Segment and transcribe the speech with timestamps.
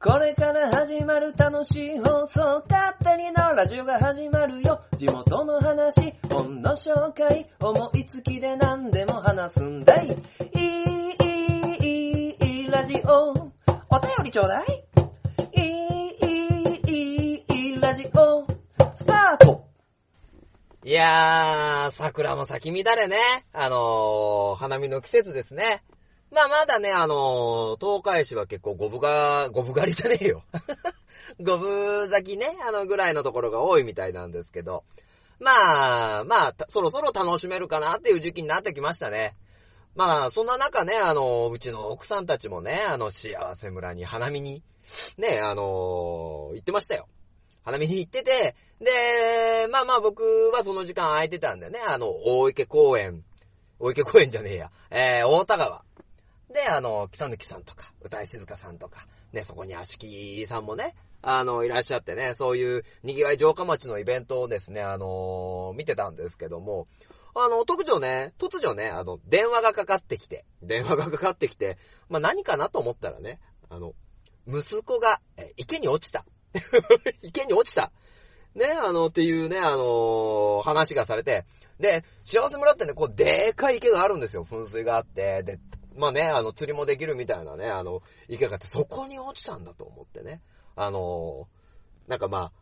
[0.00, 4.80] これから始まる楽しい放送、勝手にのラジオが始まるよ。
[4.96, 10.06] 地元の話、本の紹介、思いつきで何でも話すんだい。
[10.06, 13.32] いい、いい、いい、ラジオ。
[13.90, 14.84] お便りちょうだい。
[15.52, 16.16] いい、
[16.86, 18.46] いい、いい、ラジオ。
[18.94, 19.66] スタート
[20.84, 23.18] いやー、桜も咲き乱れね。
[23.52, 25.82] あのー、花見の季節ですね。
[26.30, 30.42] まあまだね、あのー、東海市は結構五分が、五分狩りじゃねえよ。
[31.40, 34.84] 五分咲きね、あのぐらいのところが多いみたいなんですけど。
[35.40, 39.36] まあ、まあ、そろそろ楽しめるかなっていう時期になってきましたね。
[39.94, 44.62] まあ、そんな中ね、あの、うちの奥さんたちもね、あの、幸せ村に花見に、
[45.16, 47.08] ね、あの、行ってましたよ。
[47.64, 50.22] 花見に行ってて、で、まあまあ僕
[50.54, 53.24] はその時間空いてたんでね、あの、大池公園、
[53.78, 55.84] 大池公園じゃねえや、えー、大田川。
[56.52, 66.86] で、あの、北抜さんとか、歌井静香さんとか、ね、そこに足木さんもね、あの、いらっしゃってね、そういう、賑わい城下町のイベントをですね、あのー、見てたんですけども、
[67.34, 71.76] あの、特徴ね、突如ね、あの、電話がかかってきて、電話がかかってきて、
[72.08, 73.94] まあ、何かなと思ったらね、あの、
[74.46, 76.24] 息子が、え、池に落ちた。
[77.22, 77.92] 池に落ちた。
[78.54, 81.44] ね、あの、っていうね、あのー、話がされて、
[81.78, 84.44] で、幸せ村ってね、こう、でかい池があるんですよ。
[84.44, 85.58] 噴水があって、で、
[85.98, 90.40] まあね、あの、釣りもできるみたいなね、あの、池があって、そこに落ちたんだと思ってね。
[90.76, 92.52] あのー、なんかまあ、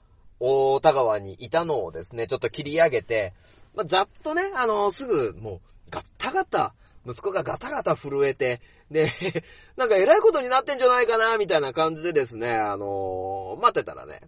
[0.41, 3.35] 大田川にいたのをですね、ちょっと切り上げて、
[3.75, 6.75] まあ、ざっとね、あのー、すぐ、もう、ガッタガタ、
[7.07, 9.11] 息子がガタガタ震えて、で、
[9.77, 14.23] なんか偉いことになってんじゃないかな、みたいな感じでですね、あのー、待ってたらね、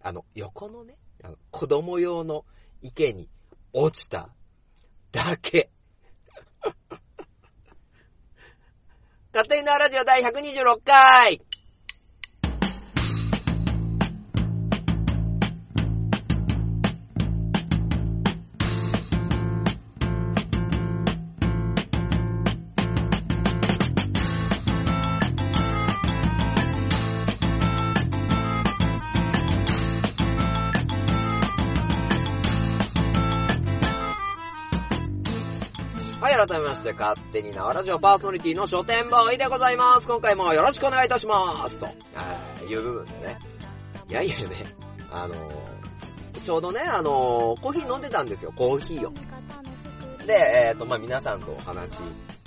[0.00, 2.44] あの、横のね、あの子供用の
[2.80, 3.28] 池に
[3.72, 4.30] 落ちた
[5.12, 5.70] だけ。
[9.36, 11.42] 勝手になラジオ第126回。
[36.86, 40.06] はい、改めまして、勝手に縄ラジオパーソナリティの書店ボーイでございます。
[40.06, 41.78] 今回もよろしくお願いいたします。
[41.78, 41.86] と、
[42.66, 43.38] いう部分でね。
[44.08, 44.46] いやいやね、
[45.10, 49.12] あのー、ちょうどね、あのー、コーヒー飲んでたんですよ、コーヒーを。
[50.26, 51.98] で、えっ、ー、と、まあ、皆さんとお話、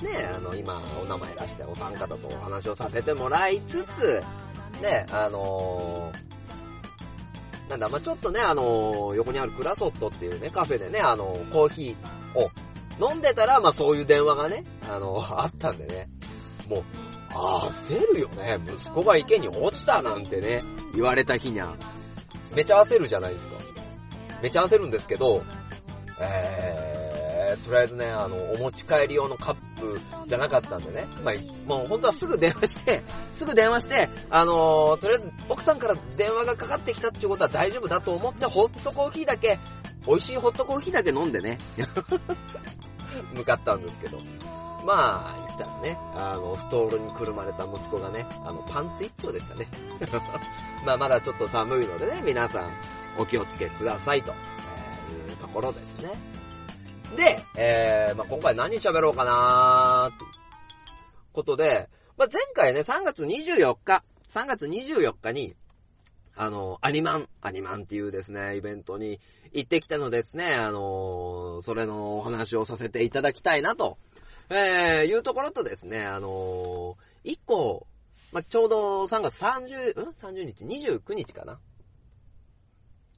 [0.02, 4.24] ね、あの、今、お名前出してお三方とお話をさせてもらいつつ、
[4.82, 6.12] ね、あの
[7.70, 12.50] なんだ、まあ、ちょっとね、あの横にあるクラソットっていうね、カフェでね、あのコーヒーを
[13.00, 16.10] 飲んでたら、まあそういう電話がね、あの、あったんでね、
[16.68, 16.84] もう、
[17.32, 18.60] 焦るよね。
[18.66, 21.76] 息子が池に落ちたなんてね、言われた日にゃ、
[22.56, 23.56] めちゃ焦るじゃないですか。
[24.42, 25.44] めちゃ焦るんですけど、
[26.20, 31.36] えー、とりあえずね、あの、お持ち帰り用のカップじゃなかったんでね、まあ、
[31.68, 33.04] もう本当はすぐ電話して、
[33.36, 39.60] すぐ電話して、あのー、とりあえず奥さんから電話がかかってきたっていうことは大丈夫だと思って、ホットコーヒーだけ、
[40.08, 41.58] 美味しいホットコーヒーだけ飲んでね。
[43.34, 44.20] 向かったんですけど。
[44.86, 49.68] まあ、言ったらね、あの、ストールにくるまれた息子がね、あの、パンツ一丁でしたね。
[50.86, 52.72] まあ、まだちょっと寒いのでね、皆さん、
[53.18, 54.36] お気をつけください、とい
[55.34, 56.12] うところですね。
[57.16, 60.32] で、えー、まあ、今回何喋ろうかなーという
[61.34, 65.56] ことで、まあ、前回ね、3月24日、3月24日に、
[66.36, 69.20] あの、アニマン、アニマンっていうですね、イベントに
[69.54, 73.98] 行ってきたのですね、あの、それのお話をさせていただきたいなと、
[74.50, 77.88] えー、いうところとですね、あの、1個、
[78.32, 81.60] ま、ちょうど3月30、ん ?30 日 ?29 日かな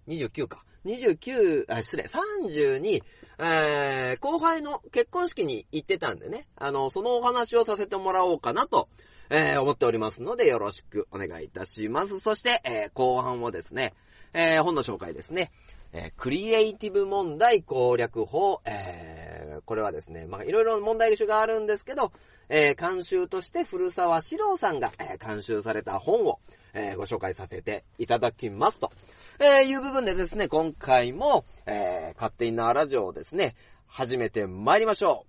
[0.07, 0.63] ?29 か。
[0.85, 3.03] 29、あ、失礼、30に、
[3.37, 8.89] えー、後輩の結婚式に行ってたんでね、あの、そのお話をさせてもらおうかなと、
[9.29, 12.19] えー、思っておりますので、よろしくお願いいたします。
[12.19, 13.93] そして、えー、後半はですね、
[14.33, 15.51] えー、本の紹介ですね。
[15.93, 22.13] えー、クリエイティブ問題攻略法、えー、これはですね、まあ、いろいろ問題集があるんですけど、
[22.47, 26.39] えー、監修として古沢史郎さんが、え、監修された本を、
[26.73, 28.91] え、ご紹介させていただきますと、
[29.39, 33.55] え、いう部分でですね、今回も、え、勝手になラジオをですね、
[33.87, 35.25] 始めて参りましょ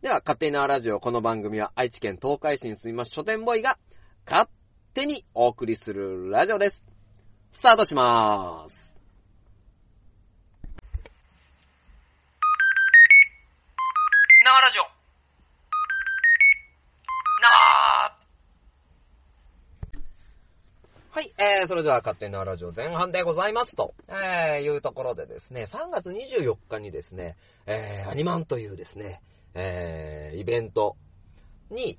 [0.00, 0.02] う。
[0.02, 3.78] では、勝手になラジオ、この番組は愛知県東海市に住みます書店ボーイが、
[4.26, 4.48] 勝
[4.94, 6.86] 手にお送りするラジオです。
[7.50, 8.80] スタートしまーす。
[14.42, 14.82] 縄ラジオ。
[17.42, 18.18] 縄
[21.20, 27.36] はい、えー、それでは勝手なラジオ前半でございますと、えー、いうところでですね、3月24日にですね、
[27.66, 29.20] えー、アニマンというですね、
[29.52, 30.96] えー、イベント
[31.70, 31.98] に、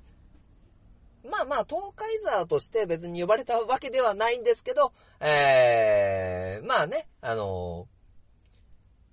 [1.24, 7.86] まあまあ、東海ザーとして別に呼ばれたわけではないんですけど、えー、まあね、あの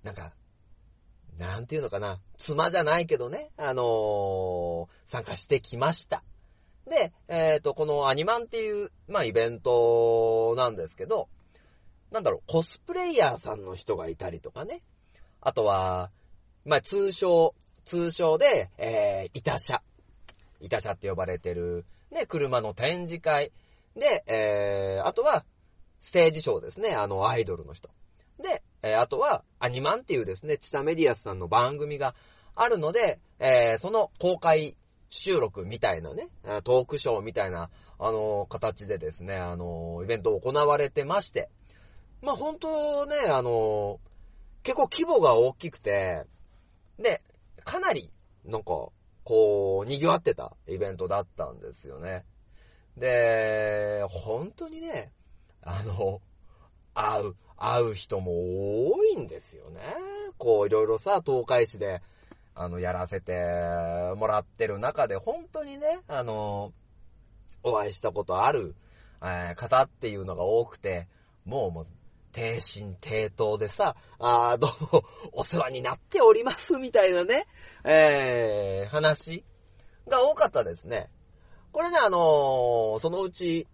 [0.02, 0.32] ー、なんか、
[1.38, 6.24] なんていうのかな、妻じゃないけどね、あのー、参加してきました。
[6.86, 11.28] で、えっ、ー、と、このアニマンっていう、まあ、イベントなんですけど、
[12.10, 14.82] なんだろう、コスプレイヤーさんの人がいたりとかね。
[15.40, 16.10] あとは、
[16.64, 17.54] まあ、通称、
[17.84, 19.82] 通称で、えー、板車。
[20.60, 23.52] 板車って呼ばれてる、ね、車の展示会。
[23.94, 25.44] で、えー、あとは、
[26.00, 27.90] ステージショーですね、あの、アイドルの人。
[28.38, 32.14] で、えー、あとは、アニマンっていうですね、チタメディアスさんの番組が
[32.54, 34.76] あるので、えー、その公開
[35.10, 36.30] 収録みたいなね、
[36.64, 41.50] トークショーみたいな、あの、形でですね、あの、イベント行われてまして、
[42.22, 43.98] まあ、本当ね、あの、
[44.62, 46.24] 結構規模が大きくて、
[46.98, 47.22] で、
[47.64, 48.12] かなり、
[48.44, 48.88] なんか、
[49.24, 52.24] こう、賑わってたイベントだったんですよね。
[52.96, 55.12] で、本当にね、
[55.62, 56.20] あの、
[56.94, 59.80] 会う、会う人も多いんですよね。
[60.38, 62.02] こう、いろいろさ、東海市で、
[62.54, 63.32] あの、やらせて
[64.16, 66.72] もらってる中で、本当にね、あの、
[67.62, 68.74] お会いしたことある、
[69.22, 71.08] えー、方っていうのが多くて、
[71.44, 71.86] もうもう、
[72.32, 77.46] 低身低頭でさ、あどうも、お世話になっております、みたいなね、
[77.84, 79.44] えー、話
[80.06, 81.10] が多かったですね。
[81.72, 83.66] これね、あのー、そのうち、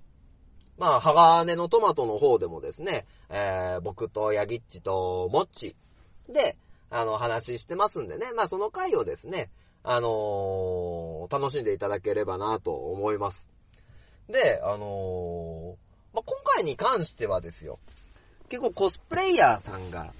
[0.79, 5.75] まあ、鋼のトマトの方でもですね、えー、僕とヤギッチとモッチ
[6.29, 6.56] で、
[6.91, 8.33] あの、話してますんでね。
[8.35, 9.50] まあ、その回をですね、
[9.83, 13.49] あのー、楽しんでいただければなと思います。
[14.29, 17.79] で、あのー、まあ、今回に関してはですよ、
[18.49, 20.12] 結構コスプレイヤーさんが、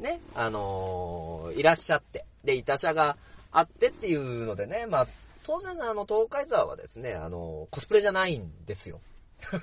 [0.00, 3.16] ね、あのー、いらっしゃって、で、いた車が
[3.52, 5.06] あってっていうのでね、まあ、
[5.44, 9.00] 当然あの、東海沢はですね、あのコスプレじゃないんですよ。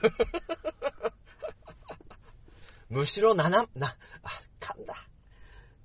[2.89, 4.29] むしろなな、な、あ、
[4.59, 5.08] 噛んだ。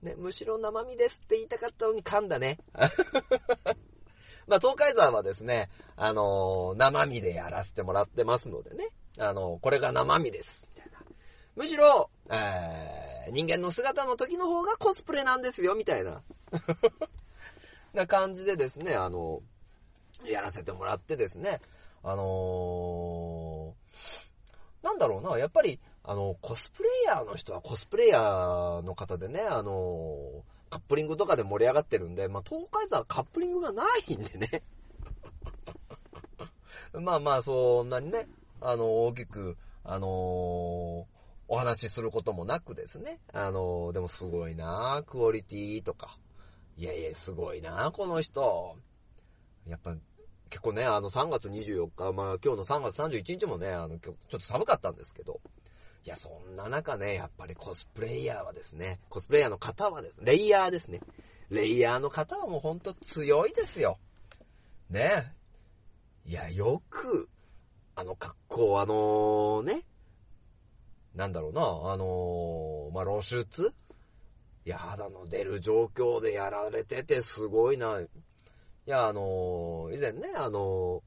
[0.04, 2.58] ね、むしろ生身ですって言いたかったのに噛んだね。
[4.46, 11.00] まあ、東海山はですね、あのー、生身でやらせてもらってますのでね、あのー、これが生身です、みたいな。
[11.56, 16.22] むしろ、えー、人間の姿の時の方がコスプレなんですよ、みたいな。
[17.94, 21.60] な感じでですね、あのー、やらせてもらってですね、
[22.02, 23.74] あの
[24.82, 34.62] なんだろうな、やっぱり、あの、コスプレイヤーの人はコスプレイヤーの方でね、あの、カップリングとかで盛り上がってるんで、まあ、東海座はカップリングがないんでね。
[36.92, 38.28] まあまあ、そんなにね、
[38.60, 40.10] あの、大きく、あのー、
[41.48, 46.18] お話しすることもなくですね、あのー、でもすごいなクオリティとか、
[46.76, 48.76] いやいや、すごいなこの人。
[49.66, 49.96] やっぱ、
[50.50, 55.40] 結構ね、あの、3月24日、まあ今日の3月31日もね、あの、ちょっと寒かったんですけど、
[56.04, 61.00] いや、そんな中ね、やっぱりコスプレイヤーはですね、コスプレイヤーの方はですね、レイヤーですね。
[61.48, 63.98] レイヤーの方はもうほんと強いですよ。
[64.90, 65.34] ね。
[66.26, 67.28] いや、よく、
[67.96, 69.84] あの格好、あのー、ね、
[71.14, 73.72] なんだろうな、あのー、まあ、露出
[74.66, 78.00] いや、肌の出る状況でやられててすごいな。
[78.00, 78.08] い
[78.86, 81.02] や、あのー、以前ね、あの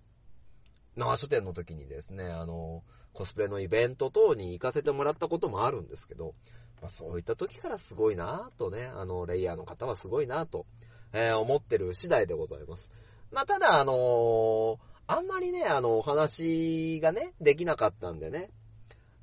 [0.96, 6.36] ー、生書店の時にですね、あのー、コスプレのイベント等に行かせてもらったこともあるんですけど、
[6.84, 10.68] まあ、そういった時からすごいなぁとね、あの、レイヤーの方はすごいなぁと、
[11.14, 12.92] えー、思ってる次第でございます。
[13.32, 18.52] まあ、ただ、あのあんまりね、あの、お話がね、できなかったんでね、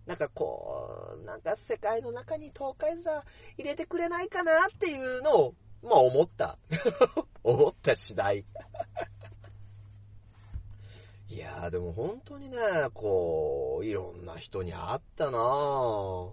[0.07, 3.25] なんかこう、なんか世界の中に東海座
[3.57, 6.59] 入れてくれないかなっていうのをまあ思った。
[7.45, 8.45] 思った次第。
[11.29, 12.59] いやーでも本当にね、
[12.93, 16.33] こう、いろんな人に会ったなぁ。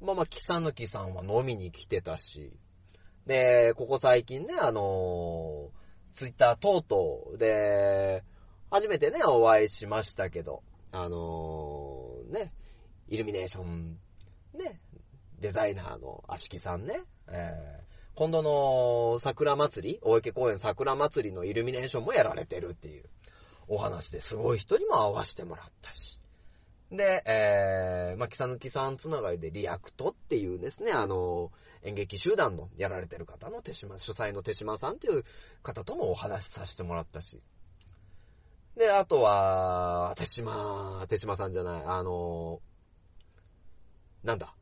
[0.00, 2.52] まあまあ、キサヌキさんは飲みに来てたし。
[3.26, 8.22] で、ここ最近ね、あのー、ツイッター等々で、
[8.70, 12.52] 初めてね、お会いしましたけど、あのー、ね、
[13.08, 13.98] イルミネーション、
[14.54, 14.80] ね、
[15.40, 17.84] デザイナーのアシキさんね、えー、
[18.16, 23.04] 今度の桜祭り、大池公園桜祭りのイルミネーションもやられてるっていう
[23.68, 26.20] お話ですごい人にも会わせてもらったし。
[26.90, 31.50] で、えー、まあ、キサヌキさんつながりでリアクトっていうですね、あの、
[31.82, 35.24] 演劇集団のやられてる方の手島、主催の手島さんっていう
[35.62, 37.40] 方ともお話しさせてもらったし。
[38.76, 42.60] で、あとは、手島、手島さんじゃない、あの、
[44.22, 44.54] なんだ。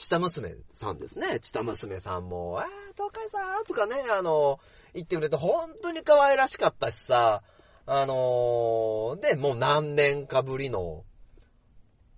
[0.00, 1.40] チタ娘さんですね。
[1.40, 4.58] チタ娘さんも、あー、東海さんとかね、あの、
[4.94, 7.42] 言ってくれて本当に可愛らしかったしさ、
[7.84, 11.04] あので、もう何年かぶりの、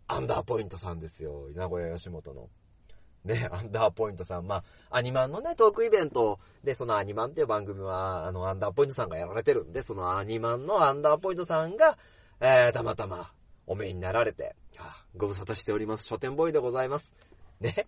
[0.06, 1.48] アンダーポイントさんですよ。
[1.56, 2.50] 名古屋吉本の。
[3.24, 4.46] ね、アンダーポイントさん。
[4.46, 11.98] まあ、アニマンのね、トークイベントで、そのアニマンっていう番組は、あの、アンダーポイントさんがやられてるんで、そのアニマンのアンダーポイントさんが、
[12.40, 13.32] えー、たまたま、
[13.66, 16.04] お目になられて、あご無沙汰しております。
[16.04, 17.12] 書店ボーイでございます。
[17.62, 17.86] ね。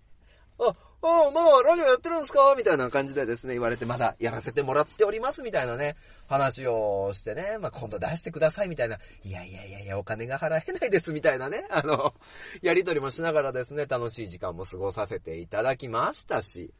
[0.58, 0.68] あ、
[1.02, 2.54] あまだラジオやってるんですか？
[2.56, 5.96] みたいな感じでですね、言われて、まだやらせてもらっております、みたいなね、
[6.28, 12.14] 話をしてね、まあ、今度出してください、みたいな、いやいやいやいや、お金が払えないです、みたいなね、あの、
[12.62, 16.72] やりとりもしながらですね、楽しい時間も過ごさせていただきましたし、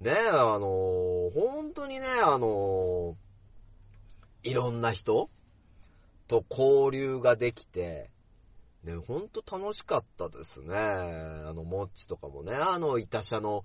[0.00, 3.16] ね、あの、本当にね、あの、
[4.42, 5.30] いろんな人
[6.26, 8.10] と交流ができて、
[8.84, 10.74] ね、ほんと楽しかったですね。
[10.76, 13.64] あの、モッチとかもね、あの、いた車の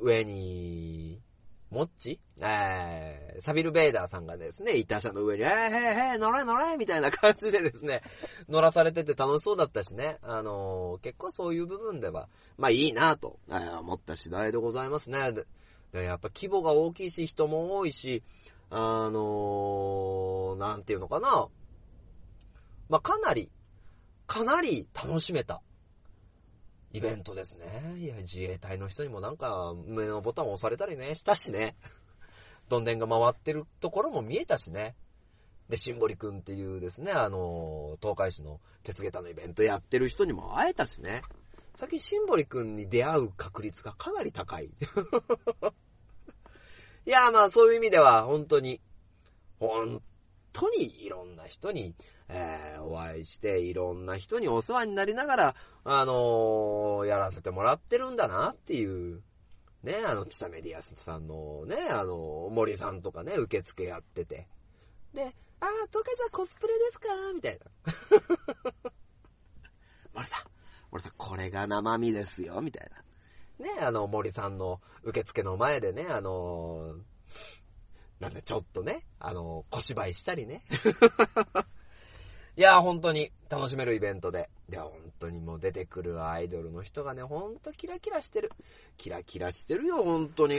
[0.00, 1.20] 上に、
[1.68, 2.20] モッチ？
[2.40, 8.02] えー、サビル・ベイダーさんがですね、いた車の上に、えー、へーへー、乗れ乗れみたいな感じでですね、
[8.48, 15.32] 乗らされてて楽しそうだったしね、あのー、結構そういう部分では、まあいいなぁと、えー、思った次第でございますね。
[15.32, 15.44] で
[15.92, 18.22] やっぱ規模が大きいし、人も多いし、
[18.70, 21.48] あのー、なんていうのかな。
[22.88, 23.50] まあかなり、
[24.26, 25.62] かなり楽しめた
[26.92, 27.96] イベントですね。
[27.98, 31.76] いや、自衛隊の人にもなんか、胸のボタンを押されたりね、したしね。
[32.68, 34.96] どんでんが回ってるところも見えたしね。
[35.68, 41.22] で、シンボリくんっていうですね、あの、東海市の鉄下駄のイベントやってる人にも会えたしね。
[41.74, 44.70] 最近シンボリくんに出会う確率がかなり高い。
[47.06, 48.80] いや、まあそういう意味では、本当に、
[49.58, 50.02] 本
[50.52, 51.94] 当にいろんな人に
[52.28, 55.54] えー、お会いして、いろんな人にお世話になりながら、
[55.84, 59.22] あのー、やらせてもらってるんだなっていう、
[59.82, 64.48] ね、あの、チタメディアスさんのね、あの、森さんとかね、受付やってて。
[65.14, 67.08] で、あー、トカさんコスプレですか？
[67.34, 67.66] みたいな。
[70.12, 70.42] 森さん、
[70.90, 73.64] 森さん、これが生身ですよ、みたいな。
[73.64, 77.02] ね、あの、森さんの受付の前でね、あのー、
[78.20, 80.64] なんだ、ちょっとね、あの、小芝居したりね。
[82.56, 84.48] いや、本当に楽しめるイベントで。
[84.70, 88.50] いや、本当にもう出てくるアイドルの人がね、ほんとキラキラしてる。
[88.96, 90.56] キラキラしてるよ、本当に。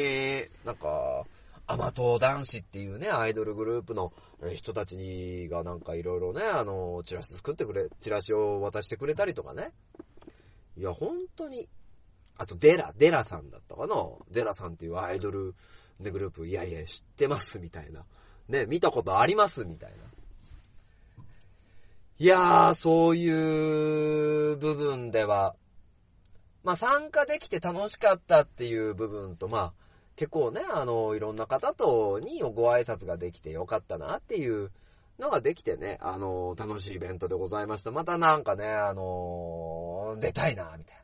[0.63, 1.25] なんか、
[1.65, 4.13] アマト男子っていうね、アイドルグループの
[4.53, 9.71] 人たちがなんかいろいろね、あの、チラシ作ってくれ、チラシを渡してくれたりとかね。
[10.77, 11.67] いや、本当に。
[12.37, 13.95] あと、デラ、デラさんだったかな
[14.29, 15.55] デラさんっていうアイドル
[15.99, 18.05] グループ、いやいや、知ってますみたいな。
[18.47, 19.97] ね、見たことありますみたいな。
[22.19, 25.55] いやー、そういう部分では、
[26.63, 29.73] まあ参加できて楽しかったっていう部分と、まあ
[30.15, 34.71] 結構ね、あの、いろんな方とにご挨拶ができてよかったなっていう
[35.19, 37.91] のができてね、あの、楽しいイベントでございました。
[37.91, 40.97] またなんかね、あの、出たいな、みたい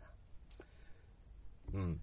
[1.74, 1.79] な。
[1.79, 2.01] うん。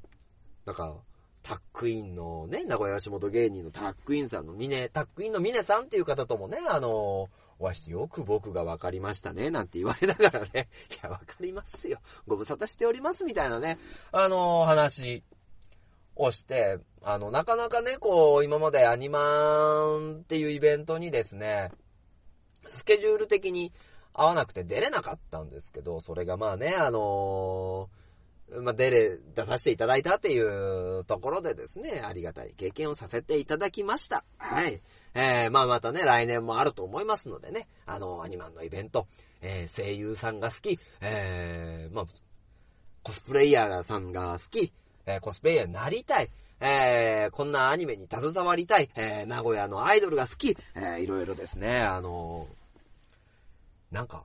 [0.66, 0.96] なんか、
[1.42, 7.28] タックインのね、名古屋吉本芸人のタックインさんのミネ、タックインのミネさんっていう方ともね、あの
[7.60, 12.00] お会いしてよく僕が分かりましたね、なんて言われながらね、 いや、分かりますよ。
[12.26, 13.78] ご無沙汰しております、みたいなね、
[14.12, 15.22] あのー、話
[16.16, 21.70] をして、あの、なかなかね、こう、今までアニマンっていうイベントにですね、
[22.66, 23.72] スケジュール的に
[24.14, 28.00] 合わなくて出れなかったんですけど、それがまあね、あのー
[28.62, 34.24] ま、出れ、出させていただいたっていうところでですね、ありがたい経験をさせていただきました。
[34.38, 34.82] はい。
[35.14, 39.06] えー、まあまたね、来年もあると思いますのでね、あの、アニマンのイベント、
[39.42, 42.06] えー、声優さんが好き、えー、まあ、
[43.02, 44.72] コスプレイヤーさんが好き、
[45.06, 54.24] えー、コスプレイヤーになりたい、えー、こんなアニメに携わりたい、えー、名古屋のアイドルが好き、えー、いろいろですね、あのー、なんか、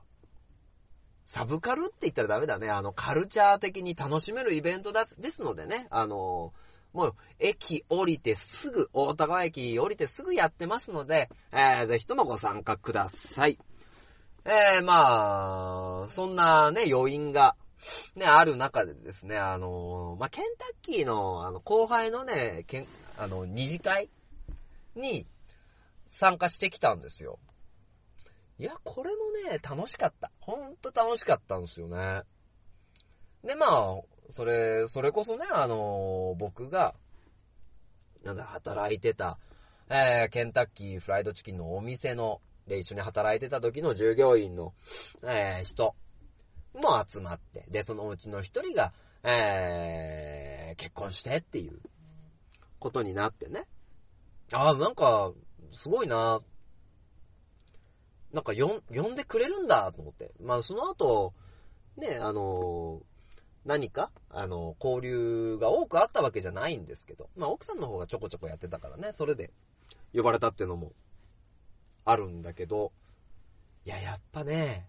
[1.24, 2.70] サブカルって言ったらダメだね。
[2.70, 5.88] あの、カルチャー的に楽しめるイベントだ、ですのでね。
[5.90, 6.52] あの、
[6.96, 13.58] もう、駅降りてすぐ、大田川駅降りてすぐやってますので、えー、ぜひともご参加ください。
[14.46, 17.54] えー、まあ、そんなね、余韻が、
[18.14, 22.86] ね、ある中でですね、あの、まあ、ケンタッキーの、あの、後輩のね、けん、
[23.18, 24.08] あの、二次会
[24.94, 25.26] に
[26.06, 27.38] 参加してきたんですよ。
[28.58, 30.30] いや、これもね、楽しかった。
[30.40, 32.22] ほんと楽しかったんですよね。
[33.44, 34.00] で、まあ、
[34.30, 36.94] それ、それこそね、あの、僕が、
[38.24, 39.38] なんだ、働いてた、
[39.88, 44.74] えー、ケンタッキーフライドチキンのお店の、で、一緒に働いてた時の従業員の、
[45.22, 45.94] えー、人
[46.74, 48.92] も集まって、で、そのうちの一人が、
[49.22, 51.78] えー、結婚してっていう
[52.78, 53.66] ことになってね。
[54.52, 55.32] ああ、なんか、
[55.72, 56.40] すごいな。
[58.32, 60.32] なんか呼ん、呼んでくれるんだと思って。
[60.40, 61.32] まあ、その後、
[61.96, 63.00] ね、あの
[63.66, 69.50] 何か、あの、交流が多くあったわけじゃないんですけど、まあ、奥さんの方がちょこちょこやってたからね、それで
[70.14, 70.92] 呼ばれたっていうのも
[72.04, 72.92] あるんだけど、
[73.84, 74.88] いや、やっぱね、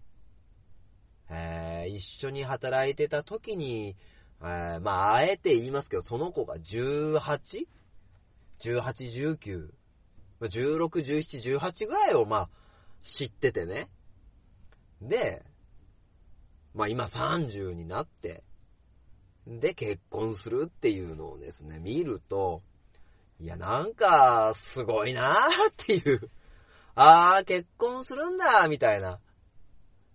[1.28, 3.96] えー、一緒に働いてた時に、
[4.40, 7.66] えー、まあ、あえて言いますけど、その子が 18?18、
[8.60, 9.70] 18 19、
[10.40, 12.48] 16、17、18ぐらいをまあ、
[13.02, 13.88] 知っててね。
[15.02, 15.44] で、
[16.74, 18.44] まあ今30になって、
[19.48, 22.62] で結婚するっていうのをですね、見ると、
[23.40, 26.30] いやなんか、すごいなーっていう、
[26.94, 29.20] あー結婚するんだーみたいな、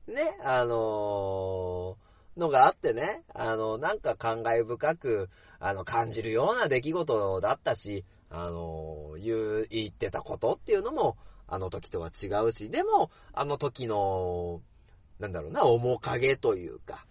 [0.08, 14.62] ね、あのー、のがあってね、あの、なんか感慨深く、あの、感じるような出来事だったし、あの、言う、言ってたことっていうのも、あの時とは違うし、でも、あの時の、
[15.20, 17.06] なんだろうな、面影というか、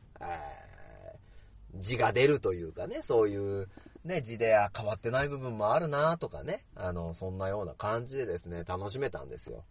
[1.74, 3.68] 字が出るというかね、そういう、
[4.04, 9.64] ね、字で変わってない部分もあるなとかね、あの、そんなような感じでですね、楽しめたんですよ。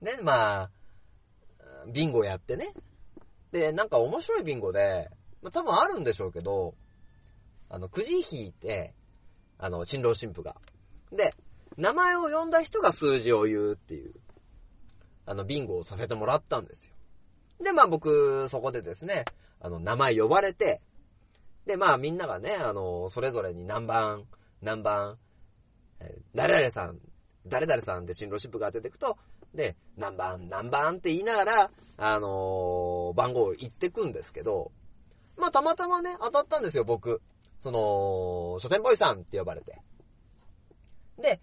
[0.00, 0.70] ね、まあ、
[1.92, 2.72] ビンゴやってね。
[3.52, 5.10] で、なんか面白いビンゴで、
[5.42, 6.74] まあ多分あるんでしょうけど、
[7.68, 8.94] あの、くじ引いて、
[9.58, 10.56] あの、新郎新婦が。
[11.10, 11.34] で、
[11.76, 14.14] 名前を呼んだ人が数字を言うっていう、
[15.26, 16.94] あの、ビンゴをさせてもらったんですよ。
[17.62, 19.24] で、まあ僕、そこでですね、
[19.60, 20.80] あの、名前呼ばれて、
[21.66, 24.24] で、まあみんながね、あの、それぞれに何番、
[24.60, 25.18] 何番、
[26.00, 26.98] え、誰々さん、
[27.46, 29.16] 誰々さんで新郎新婦が当ててくと、
[29.54, 34.72] で、何番、何番って言いながら、あの、番号を言ってくんですけど、
[35.36, 37.20] まあたまたまね、当たったんですよ、僕。
[37.60, 39.80] その、書店ボーイさんって呼ばれて。
[41.18, 41.40] で、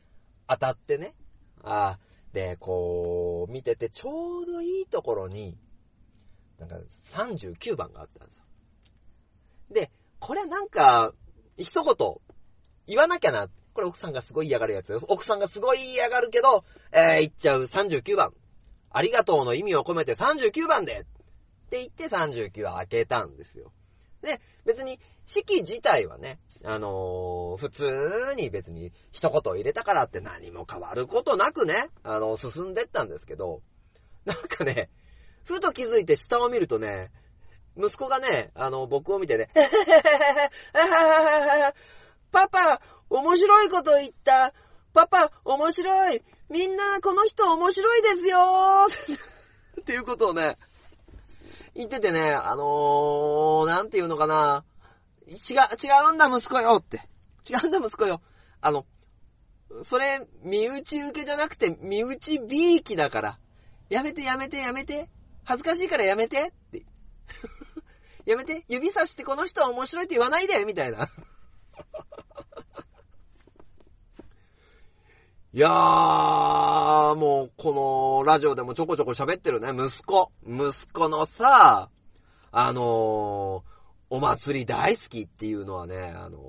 [0.48, 1.16] 当たってね。
[1.64, 1.98] あ、
[2.34, 5.58] で、こう、見ててちょうどいいところに、
[6.58, 6.78] なんか
[7.14, 8.46] 39番があったんですよ。
[9.72, 11.14] で、これなんか、
[11.58, 11.96] 一言、
[12.88, 13.50] 言わなきゃな。
[13.74, 14.98] これ奥さんがすごい嫌がるやつ。
[15.08, 18.34] 奥さんがすごい嫌がるけど、えー、言っちゃう39番。
[18.92, 21.04] ありがとうの意味を込めて39番でっ
[21.70, 23.72] て言って39は開けたんですよ。
[24.22, 33.62] で、別に式自体はね、あのー、普通に別に一言入れたからって何も変わることなくね、あのー、進んでったんですけど、
[34.26, 34.90] なんかね、
[35.46, 37.12] ふと気づいて下を見るとね、
[37.80, 39.50] 息子がね、あの、僕を見てね、
[42.32, 44.54] パ パ、面白いこと言った。
[44.94, 46.22] パパ、面白い。
[46.50, 48.88] みんな、この人面白いですよ
[49.80, 50.58] っていうことをね、
[51.74, 54.66] 言っててね、あのー、なんていうのかな。
[55.28, 57.08] 違う、違うんだ息子よって。
[57.50, 58.22] 違うんだ息子よ。
[58.60, 58.86] あの、
[59.84, 63.40] それ、身内受けじゃなくて、身内びいきだから。
[63.88, 65.10] やめてやめてやめて。
[65.46, 66.86] 恥ずかしいからやめてって。
[68.30, 68.64] やめて。
[68.68, 71.10] 指さしてこの人は面白いって言わないでみたいな。
[75.52, 80.32] いやー、もう、このラジオでもちょこちょこ喋ってるね、息子。
[80.46, 81.90] 息子のさ、
[82.52, 83.64] あのー、
[84.12, 86.42] お祭り大好きっていうのはね、あのー、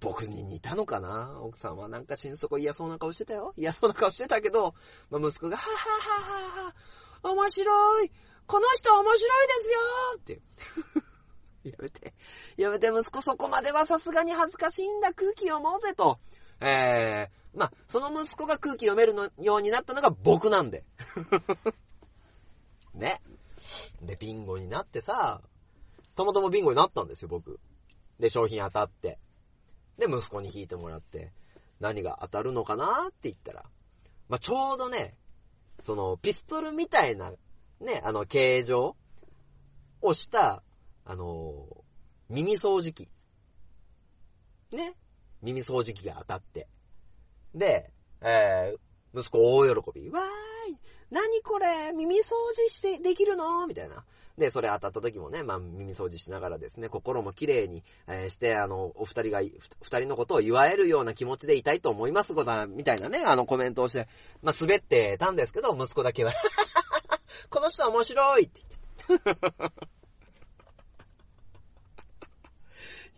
[0.00, 1.40] 僕に似たのかな？
[1.40, 3.54] 奥さんはなんか心底嫌そうな顔してたよ。
[3.56, 4.74] 嫌そうな顔してたけど、
[5.10, 8.12] まあ、息子が、ははははは、面白い
[8.48, 9.80] この人面白いですよ
[10.16, 11.68] って。
[11.70, 12.14] やめて。
[12.56, 16.18] やめて、息子そこまではさすがに恥ずかしいんだ、空気読もうぜと。
[16.60, 20.84] えー、まあ、その息子が空気読めるのようになったのが僕なんで。
[22.94, 23.20] ね。
[24.00, 25.42] で、ビンゴになってさ、
[26.14, 27.60] ともともビンゴになったんですよ、僕。
[28.18, 29.18] で、商品当たって。
[29.98, 31.32] で、息子に引いてもらって、
[31.80, 33.66] 何が当たるのかなって言ったら、
[34.30, 35.18] まあ、ちょうどね、
[35.80, 37.34] その、ピストルみたいな
[37.80, 38.96] ね、あの、形状
[40.02, 40.62] をした、
[41.04, 41.66] あの、
[42.28, 43.08] 耳掃除機。
[44.72, 44.94] ね。
[45.42, 46.68] 耳掃除機が当たって。
[47.54, 50.10] で、えー、息子大喜び。
[50.10, 50.76] わーい
[51.10, 53.66] 何これ耳掃除してできるの？
[53.66, 54.04] みたいな。
[54.36, 64.06] で、それ当たった時もね、まあ、耳掃除しながらですね、心も綺麗に、えー、して、あの、お二人が、二人のことを祝えるような気持ちでいたいと思いますこと、みたいなね、あのコメントをして、
[64.42, 66.32] まあ、滑ってたんですけど、息子だけは
[67.50, 68.60] この人面白いって
[69.08, 69.28] 言って。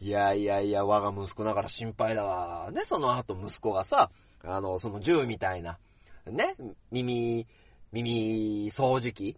[0.02, 2.70] いやいやいや、我が息子だから心配だわ。
[2.70, 4.10] ね、その後息子がさ、
[4.42, 5.78] あの、その銃みたいな、
[6.26, 6.56] ね、
[6.90, 7.46] 耳、
[7.92, 9.36] 耳掃除機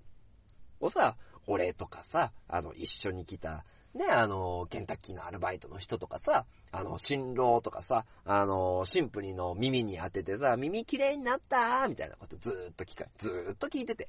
[0.80, 1.16] をさ、
[1.48, 14.08] 俺とかさ、あの、一緒に来た、ね、あの、ケンタッキーのアルバイトの人とかさ、あの、新郎とかさ、あの、シンプルの耳に当ててさ、耳綺麗になったみたいなことずーっと聞か、ずーっと聞いてて。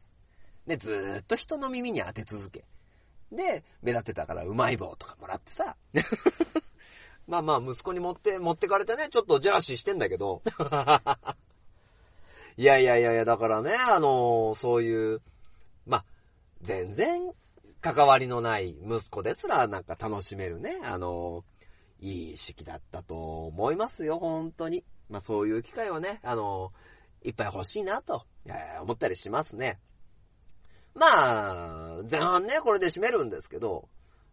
[0.67, 2.65] で、ずーっと人の耳に当て続け。
[3.31, 5.75] で、目立ってたからうまい棒とかもらってさ。
[7.27, 10.41] まあまあ、息子に持って、持ってかれてね、ちょっとジェラシーしてんだけど。
[12.57, 15.21] いやいやいやいや、だからね、あの、そういう、
[15.87, 16.05] まあ、
[16.61, 17.33] 全然
[17.81, 21.43] 関わりのない息子ですらなんか楽しめるね、あの、
[21.99, 24.83] いい式だったと思いますよ、本当に。
[25.09, 26.71] まあそういう機会をね、あの、
[27.23, 28.25] いっぱい欲しいなと、
[28.81, 29.79] 思ったりしますね。
[30.95, 33.89] まあ、前半ね、これで締めるんですけど、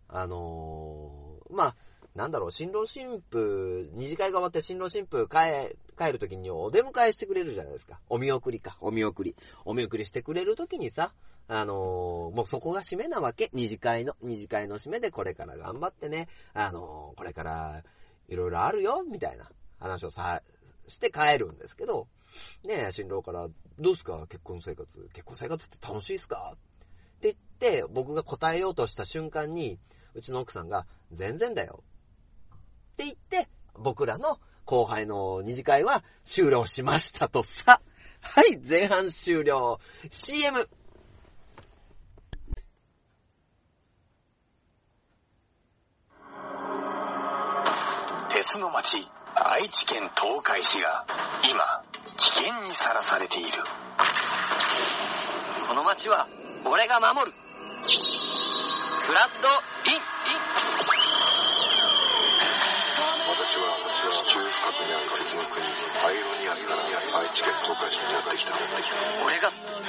[0.08, 1.76] あのー、まあ、
[2.14, 8.00] なんだろう、新郎新婦、二次会が終わって新郎新婦帰、帰るときにお出迎えしてくれるじゃないですか。
[8.08, 9.36] お見送りか、お見送り。
[9.64, 11.14] お見送りしてくれるときにさ、
[11.46, 13.50] あのー、もうそこが締めなわけ。
[13.52, 17.82] 二次会の、二次会の締めでこれから頑張ってね、あのー、これから
[18.28, 20.42] いろいろあるよ、みたいな話をさ、
[20.88, 22.08] して帰るんですけど、
[22.64, 24.26] ねえ、新郎から、どうすか？
[24.28, 25.08] 結婚生活。
[25.12, 26.54] 結婚生活って楽しいっすか？
[26.54, 26.58] っ
[27.20, 29.78] て言って、僕が答えようとした瞬間に、
[30.14, 31.82] うちの奥さんが、全然だよ。
[32.52, 37.80] って言って、僕らの後輩の二次会は終了しましたとさ。
[38.20, 39.80] はい、前半終了。
[40.10, 40.68] CM!
[48.28, 48.98] 鉄の町、
[49.34, 51.04] 愛知県東海市が
[51.50, 51.84] 今、
[52.20, 53.50] 危険にさらされている。
[55.66, 56.28] この町は
[56.66, 57.32] 俺が守る。
[57.32, 59.48] フラッド
[59.88, 60.00] イン、イン。
[63.24, 63.72] 私は
[64.12, 66.82] 地中深くにある鉄の国、アイロニアスから
[67.20, 68.52] 愛知県東海市にやってきた。
[69.24, 69.48] 俺が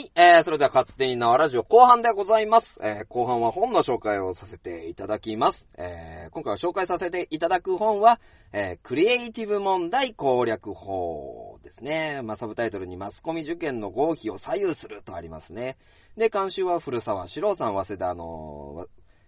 [0.00, 2.78] い、えー、それでは勝手に縄ラジオ後半でございます。
[2.82, 5.68] えー、後半は本の紹介をさせていただきます。
[5.76, 8.20] えー、今回は紹介させていただく本は、
[8.52, 12.22] えー、クリエイティブ問題攻略法ですね。
[12.22, 15.76] まあ、サブタイトルにマスコミ受験の合否を左右するとありますね。
[16.16, 18.86] で、監修は古沢史郎さん、早稲田の、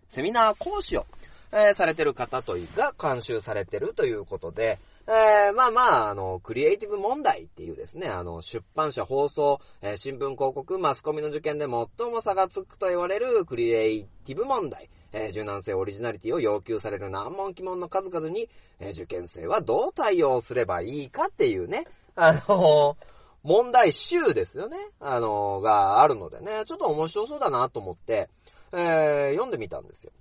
[0.09, 1.07] セミナー講師を、
[1.53, 14.89] えー、されてる方というか、監修されてるということで、えー、まあまあ、あの、クリエイティブ問題っていうですね、あの、出版社、放送、えー、新聞広告、マスコミの受験で最も差がつくと言われるクリエイティブ問題。
[15.13, 18.49] えー、柔軟性、オリジナリティを要求される難問疑問の数々に、
[18.81, 21.85] え受験生はどう対応すればいいかっていうね、
[22.15, 22.97] あの
[23.43, 24.79] 問題集ですよね。
[25.01, 28.31] あのがあるのでね、ちょっと面白そうだなと思って、
[28.73, 30.13] え読んでみたんですよ。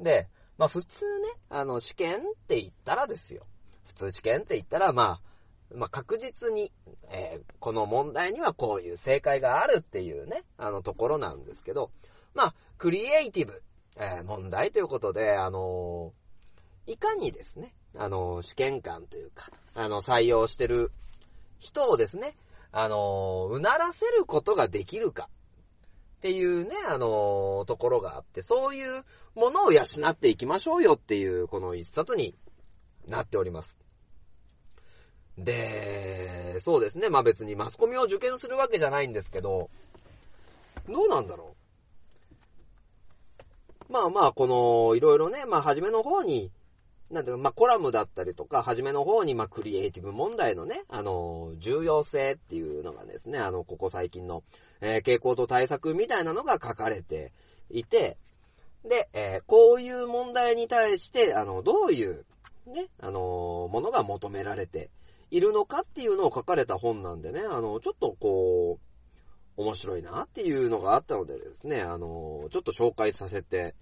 [0.00, 3.46] で、まあ普通ね、あの、試験って言ったらですよ。
[3.86, 6.72] 普通試験って言ったら、まあ、まあ、確実に、
[7.10, 11.90] えー、この問題にはこういう正解があるっていうね、あのところなんですけど、
[12.34, 13.62] まあ、クリエイティブ、
[13.96, 20.90] えー、問題ということで、あのー、いかにですね、あの試験官というか、あの、採用してる
[21.58, 22.34] 人をですね、
[22.70, 25.28] あのうならせることができるか
[26.18, 29.04] っていうね、あのところがあって、そういう
[29.36, 32.34] ものを養っていきましょうよっていう、この一冊に
[33.06, 33.78] なっております。
[35.38, 37.08] で、そうですね。
[37.08, 39.70] まあ別にマスコミを受験するわけじゃないんですけど、
[40.88, 41.54] どうなんだろ
[43.88, 43.92] う。
[43.92, 46.50] まあまあ、この、いろいろね、まあ初めの方に、
[47.10, 54.42] なんていうか、まあコラムだったりとか、初めの方に、まあクリエイティブ問題のね、あの、重要性っていうのがですね、あの、ここ最近の、
[54.80, 57.32] えー、傾向と対策みたいなのが書かれて
[57.70, 58.18] いて、
[58.84, 62.24] で、えー、こういう問題に対して、あの、どういう、
[62.66, 64.90] ね、あの、ものが求められて
[65.30, 68.88] いるのかっていうのを書かれた本なんでね、あの、ちょっとこう、
[69.58, 73.74] 面白いなっていうのがあったのでですね、あの、ちょっと紹介させて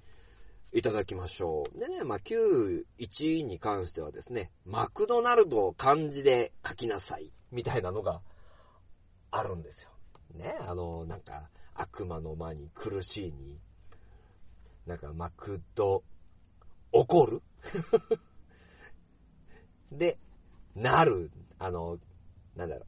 [0.76, 1.78] いただきましょう。
[1.80, 8.20] でね、まあ、91に関してはですね、マクドナルドを漢字で書きなさい、みたいなのが
[9.30, 9.90] あるんですよ。
[10.34, 13.58] ね、あの、なんか、悪魔の間に苦しいに、
[14.84, 16.04] なんか、マクド、
[16.92, 17.42] 怒る？
[19.90, 20.18] で、
[20.74, 21.98] なる、あの、
[22.54, 22.84] なんだろ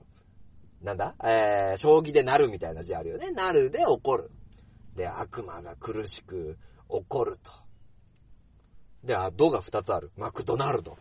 [0.82, 0.84] う。
[0.84, 1.14] なんだ？
[1.24, 3.30] えー、将棋でなるみたいな字あるよね。
[3.30, 4.30] なるで怒る。
[4.94, 6.58] で、悪魔が苦しく
[6.90, 7.50] 怒ると。
[9.08, 10.10] で、あ、ドが2つある。
[10.18, 10.98] マクドナルド。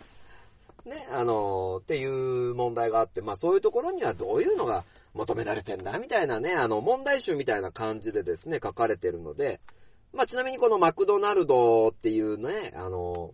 [0.84, 5.98] ね、あのーっていう問題があって、まあそういうところにはどういうのが求められてんだ？
[5.98, 9.60] みたいなね、あの、問題集みたいな感じでですね、書かれてるので、
[10.12, 13.32] まあちなみにこのマクドナルドっていうね、あの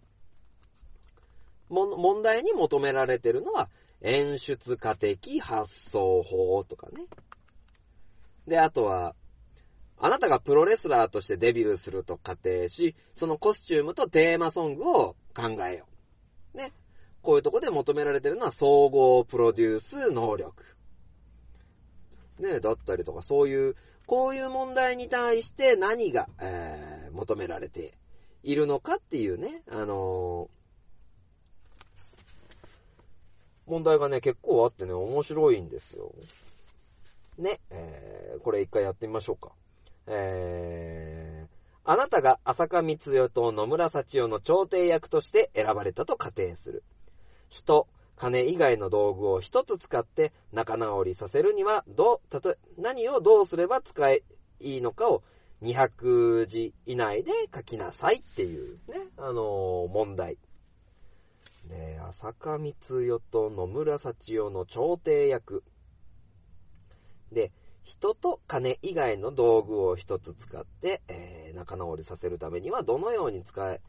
[1.71, 3.69] ーも問題に求められてるのは、
[4.01, 7.07] 演出家的発想法とかね。
[8.47, 9.17] で、あとは、
[10.05, 15.87] あなたがプロレスラーとしてデビューすると仮定し、そのコスチュームとテーマソングを考えよ
[16.55, 16.59] う。
[16.59, 16.73] ね。
[17.23, 20.65] こういうとこで求められてるのは総合プロデュース能力。
[22.41, 27.93] ね、だったりとか、そういう、こういう問題に対して何が、えー求められて
[28.43, 30.63] いるのかっていうね、あのー
[33.71, 36.13] 問題がね、結構あってね、面白いんですよ。
[37.39, 39.53] ね、えーこれ一回やってみましょうか。
[40.07, 46.85] えーあなたが浅香光代と野村幸代の調停役として選ばれたと仮定する。
[47.49, 54.23] 人、金以外の道具を一つ使って仲直りさせるには、どう、たとえ、何をどうすれば使え、
[54.61, 55.25] いいのかを
[55.63, 60.39] 200字以内で書きなさいっていうね、あのー問題。
[61.69, 65.65] で、浅香光代と野村幸代の調停役。
[67.33, 67.51] で、
[67.83, 73.83] 人と金以外の道具を一つ使って、えー仲直りさせるためにはどのように使え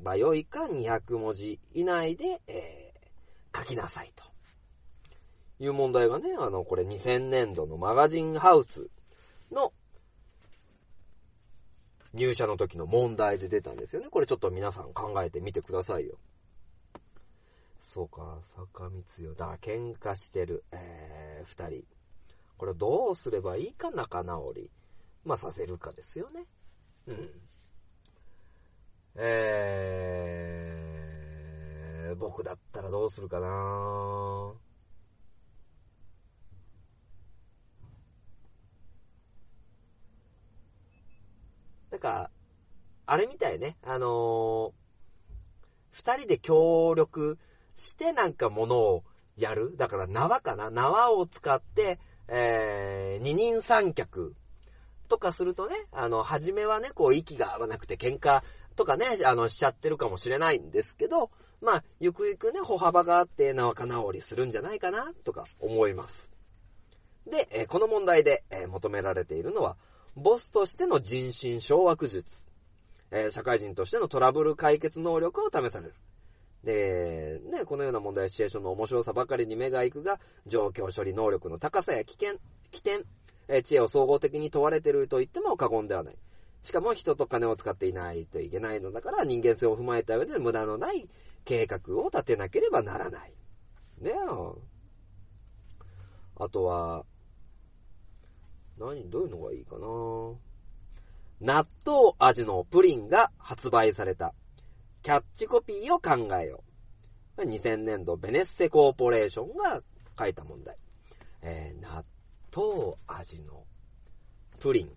[0.00, 4.24] ばよいか200文字以内で、えー書きなさいと。
[5.60, 8.88] いう問題がね、あの、これ2000年度のマガジンハウス
[9.50, 9.72] の
[12.14, 14.08] 入社の時の問題で出たんですよね。
[14.08, 16.18] これちょっと皆さん考えてみてくださいよ。
[17.78, 19.58] そうか、坂光代だ。
[19.58, 21.97] 喧嘩してる、えー、二人。
[22.58, 24.70] これどうすればいいか仲直り。
[25.24, 26.44] まあ、させるかですよね。
[27.06, 27.30] うん。
[29.16, 34.52] えー、僕だったらどうするかな？
[41.90, 42.30] なんか、
[43.06, 43.78] あれみたいね。
[43.82, 44.72] あのー
[45.90, 47.38] 二人で協力
[47.74, 49.04] してなんかものを
[49.36, 49.76] やる？
[49.76, 50.70] だから縄かな？
[50.70, 54.34] 縄を使って、えー、二人三脚
[55.08, 58.42] とかするとね、あの、初めはね、こう、息が合わなくて喧嘩
[58.76, 66.30] とかね、あの、しちゃってるかもしれないんですけど、まあ、ゆくゆくね、歩幅があって仲直りするんじゃないかな、とか思います。
[67.26, 69.76] で、えーこの問題で、えー求められているのは、
[70.14, 72.46] ボスとしての人心掌握術。
[73.10, 75.94] えー社会人としてのトラブル解決能力を試される。
[76.64, 82.38] で、ね、このような問題シチュエーションの面白さばかりに目が行くが、状況処理能力の高さや危険、
[82.70, 83.04] 起点、
[83.48, 86.16] え知恵を総合的に問われていると言っても過言ではない。
[86.62, 91.08] しかも人と金を使っていないといけないのだから人間性を踏まえた上で無駄のない
[91.44, 93.32] 計画を立てなければならない。
[94.00, 94.14] ねえ。
[96.40, 97.04] あとは、
[98.78, 99.86] 何、どういうのがいいかな
[101.40, 104.34] 納豆味のプリンが発売された。
[105.08, 106.62] キャッチコピーを考えよ
[107.38, 107.42] う。
[107.42, 109.80] 2000年度ベネッセコーポレーションが
[110.18, 110.76] 書いた問題。
[111.40, 112.04] えー、納
[112.54, 113.64] 豆味の
[114.60, 114.90] プリン。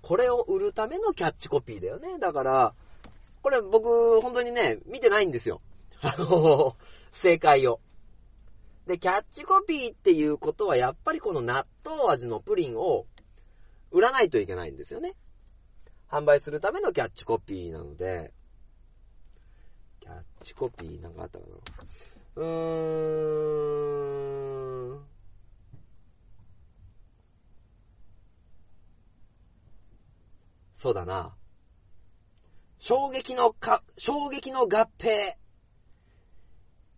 [0.00, 2.20] これを売るためのキャッチコピーだよね。
[2.20, 2.74] だから、
[3.42, 5.60] これ僕、本当にね、見てないんですよ。
[6.02, 6.76] あの、
[7.10, 7.80] 正解を。
[8.86, 13.08] で、キャッチコピーっていうことは、やっぱりこの納豆味のプリンを
[13.90, 15.16] 売らないといけないんですよね。
[16.12, 18.34] 販売するためのキャッチコピーなので、
[19.98, 21.52] キャッチコピーなんかあったかな
[22.36, 22.48] うー
[24.94, 25.06] ん。
[30.74, 31.34] そうだな。
[32.78, 35.36] 衝撃のか、衝撃の合併。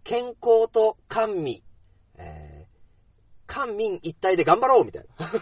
[0.03, 1.63] 健康と甘味。
[2.17, 2.71] えー、
[3.47, 5.31] 官民一体で頑張ろうみたいな。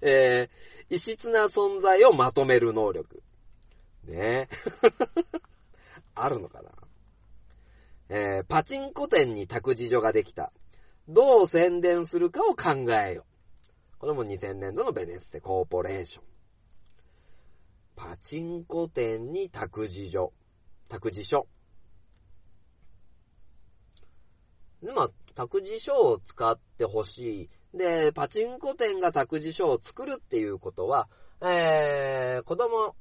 [0.00, 0.54] えー、
[0.94, 3.22] 異質な存在をまとめる能力。
[4.04, 4.48] ね
[6.14, 6.70] あるのかな
[8.08, 10.52] えー、パチンコ店に託児所ができた。
[11.08, 13.24] どう宣伝するかを考えよ
[13.96, 13.98] う。
[13.98, 16.24] これも2000年度のベネッセコーポレーション。
[17.96, 20.32] パチンコ店に託児所。
[20.88, 21.48] 託児所。
[24.82, 27.50] まあ、託児所を使ってほしい。
[27.74, 31.08] で、パチンコ店が託児所を作るっていうことは、
[31.40, 32.94] えー、子供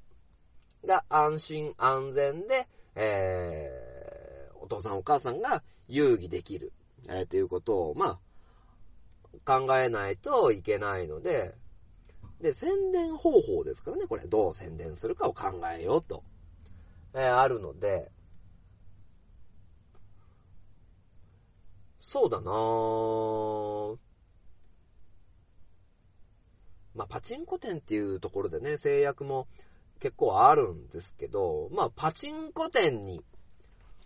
[0.85, 6.73] が安心安全で、えー、お父さんお母さんが遊戯できる、
[7.07, 8.19] えー、ということを、ま
[9.45, 11.53] あ、考えないといけないので、
[12.41, 16.23] で、宣伝方法ですからね、これ、どう宣伝するかを考えようと、
[17.13, 18.11] えーあるので、
[21.99, 24.12] そうだなぁ。
[26.95, 29.47] まあ、パチンコ店っていうところでね、制約も
[29.99, 33.23] 結構あるんですけど、まあ、パチンコ店に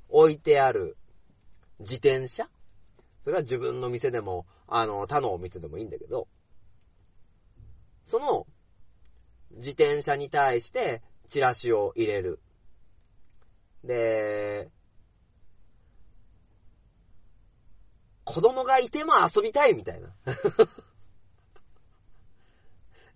[0.10, 0.96] 置いてある
[1.80, 2.50] 自転車？
[3.24, 6.28] それは自分の店でも、あの、他のお店でもいいんだけど、
[8.06, 8.48] その
[9.52, 12.40] 自転車に対してチラシを入れる。
[13.84, 14.70] で、
[18.24, 20.14] 子供がいても遊びたいみたいな。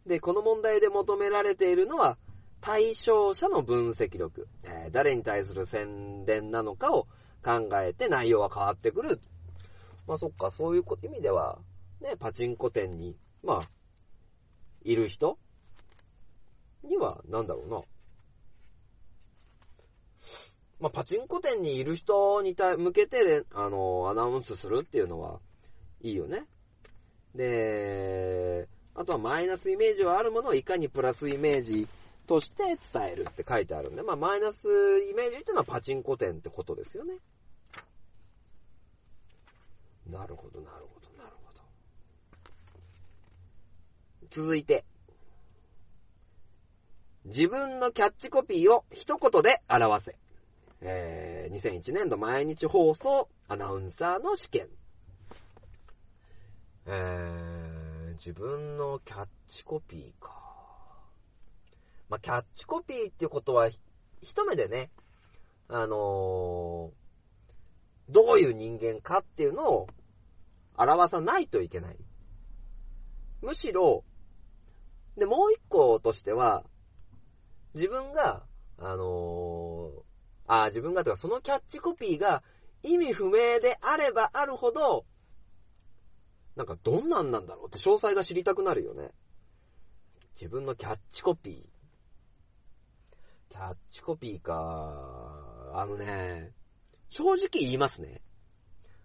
[0.06, 2.18] で、この問題で求められているのは、
[2.60, 4.48] 対象者の分析力。
[4.64, 7.08] えー誰に対する宣伝なのかを
[7.44, 9.22] 考えて内容は変わってくる。
[10.08, 11.60] まあそっか、そういう意味では、
[12.02, 13.70] ね、パチンコ店に、まあ、
[14.84, 15.38] いる人
[16.84, 17.82] には、なんだろうな。
[20.80, 25.40] まあ、パチンコ店にいる人に対向けて、あの、アナウンスするっていうのは、
[26.02, 26.46] いいよね。
[27.36, 31.88] で、あとはマイナスイメージはあるものをいかにプラスイメージ
[32.28, 37.16] として伝えるって書いてあるんで、まあ、マイナスイメージってのはパチンコ店ってことですよね。
[40.10, 41.62] なるほど、なるほど、なるほど。
[44.30, 44.84] 続いて。
[47.26, 50.16] 自分のキャッチコピーを一言で表せ。
[50.82, 54.68] えー、2001年度毎日放送アナウンサーの試験。
[56.88, 57.41] えー、
[58.24, 60.32] 自分のキャッチコピーか。
[62.08, 63.68] まあ、キャッチコピーってことは、
[64.22, 64.92] 一目でね、
[65.68, 67.02] あのー
[68.10, 69.88] どういう人間かっていうのを
[70.78, 71.98] 表さないといけない。
[73.42, 74.04] むしろ、
[75.18, 76.64] で、もう一個としては、
[77.74, 78.44] 自分が、
[78.78, 80.02] あのー
[80.46, 82.44] あ、自分がとか、そのキャッチコピーが
[82.84, 85.06] 意味不明であればあるほど、
[86.56, 89.12] なんかどんなんなんだろうって詳細が知りたくなるよね。
[90.34, 93.12] 自分のキャッチコピー。
[93.50, 95.72] キャッチコピーか。
[95.74, 96.54] あのね、
[97.10, 98.22] 正直言いますね。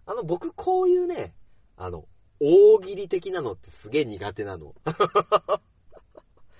[0.05, 1.35] あの、僕こういうね、
[1.75, 2.07] あの、
[2.39, 4.75] 大喜利的なのってすげえ苦手なの。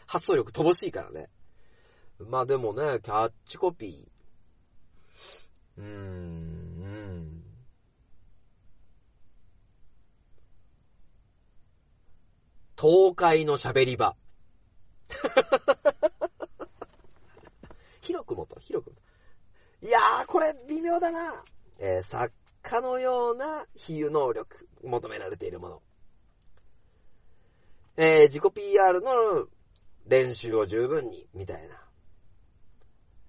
[0.06, 1.30] 発想力乏しいからね。
[2.20, 5.82] まあでもね、キャッチコピー。
[5.82, 6.67] うー、ん。
[12.80, 14.16] 東海の喋り場。
[18.02, 18.96] 広くもと、広くも
[19.82, 19.88] と。
[19.88, 21.44] いやー、これ微妙だな。
[21.80, 25.82] えー作家のような比喩能力、求められているもの。
[27.96, 29.48] えー自己 PR の
[30.06, 31.84] 練習を十分に、みたいな。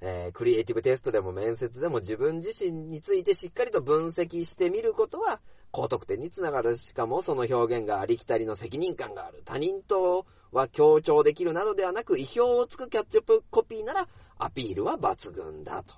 [0.03, 6.77] えークリエイティブテストでも面接でも自分自身についてしっかりと分析してみることは高得点につながる。
[6.77, 9.43] しかもその表現がありきたりの責任感がある。
[9.45, 15.95] 他人とは強調できるなどではなく、意表をつくキャッチアップコピーならアピールは抜群だと。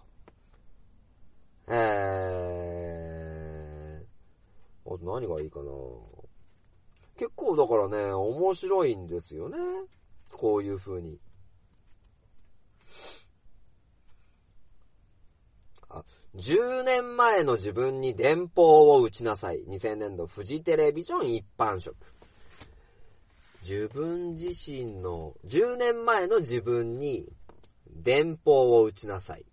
[1.69, 5.71] えー、あと何がいいかな
[7.17, 9.57] 結構だからね、面白いんですよね。
[10.33, 11.21] こういう風に。
[15.91, 16.03] あ、
[16.37, 19.65] 10年前の自分に電報を打ちなさい。
[19.65, 21.97] 2000年度フジテレビジョン一般職。
[23.63, 27.27] 自分自身の、10年前の自分に
[27.89, 29.45] 電報を打ちなさい。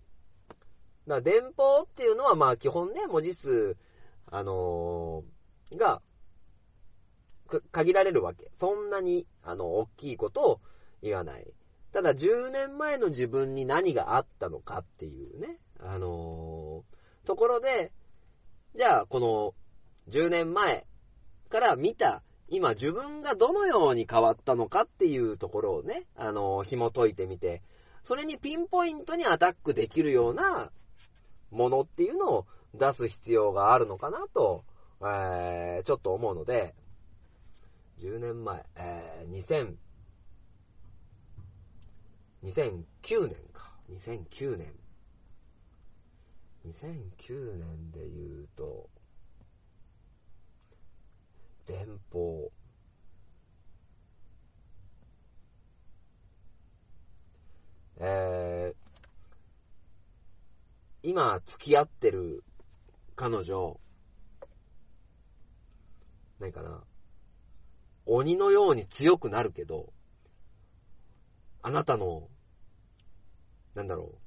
[1.08, 3.76] だ電報っていうのはまあ基本ね、文字数、
[4.30, 6.02] あのーが、
[7.72, 8.52] 限られるわけ。
[8.54, 10.62] そんなに、あの、大きいことを
[11.02, 11.48] 言わない。
[11.92, 17.92] ただ、10年前の自分に何があったのかっていうね、あのーところで、
[18.76, 19.54] じゃあ、この、
[20.10, 20.86] 10年前
[21.50, 27.62] から見た、今自分がどのように変わったのかっていうところをね、あのー紐解いてみて、
[28.04, 30.72] それにピンポイントにアタックできるような
[31.52, 34.64] ものっていうのを出す必要があるのかなと、
[35.02, 36.74] えー、ちょっと思うので、
[38.00, 39.76] 10年前、えー、2000、
[42.46, 43.74] 2009年か。
[43.92, 44.74] 2009年。
[46.68, 48.90] 2009年で言うと、
[51.66, 52.52] 電報。
[58.00, 58.76] えー、
[61.02, 62.44] 今付き合ってる
[63.16, 63.80] 彼女、
[66.40, 66.84] 何かな、
[68.06, 69.94] 鬼のように強くなるけど、
[71.64, 72.28] あなたの、
[73.74, 74.27] なんだろう、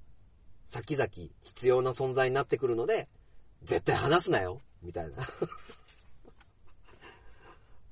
[0.70, 1.08] 先々
[1.42, 3.08] 必要な存在になってくるので、
[3.64, 5.16] 絶対話すなよみたいな。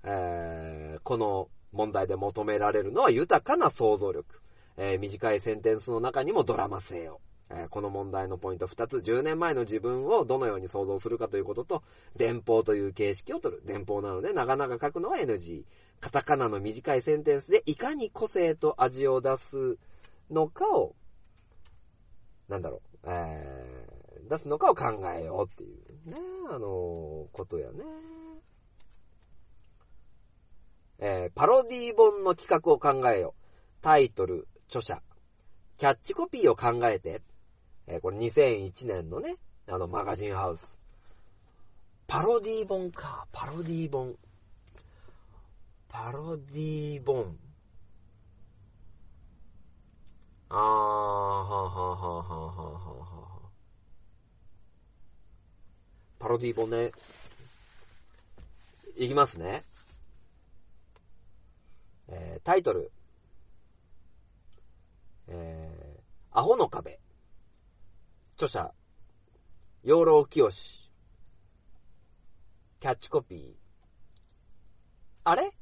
[0.05, 4.41] えーこの問題で求められるのは豊かな想像力。
[4.77, 7.21] えー短いセンテンスの中にもドラマ性を。
[7.51, 11.83] えーこの問題のポイント2つ、10年前の自分をどのように想像するかということと、
[12.17, 13.63] 電報という形式を取る。
[13.65, 15.65] 電報なので長々書くのは NG。
[16.01, 19.79] カタカナの短いセンテンスでいかに個性と味を出す
[20.31, 20.95] のかを、
[22.49, 26.17] なんだろう、えー、出すのかを考えようっていうね、
[26.51, 27.85] あのことやね。
[31.01, 33.83] えー、パロディ本の企画を考えよう。
[33.83, 35.01] タイトル、著者、
[35.77, 37.23] キャッチコピーを考えて、
[37.87, 39.37] えーこれ2001年のね、
[39.69, 40.79] あのマガジンハウス。
[42.07, 44.17] パロディ本か、パロディ本。
[45.89, 47.39] パロディ本。
[50.51, 53.49] あー、はあはあはあはあはあはあ。
[56.19, 56.93] パディ本ね。
[58.97, 59.65] いきますね。
[62.09, 62.91] えータイトル。
[65.29, 66.99] えー、アホの壁。
[68.37, 68.73] 著者、
[69.83, 70.91] 養老清志。
[72.81, 73.53] キャッチコピー。
[75.25, 75.53] あれ？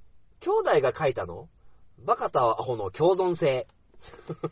[0.40, 1.48] 兄弟が書いたの？
[1.98, 3.66] バカとアホの共存性。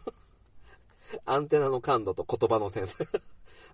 [1.26, 2.96] アンテナの感度と言葉のセンス。